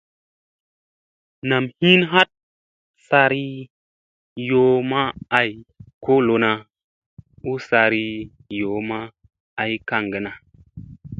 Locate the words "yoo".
4.49-4.75, 8.59-8.79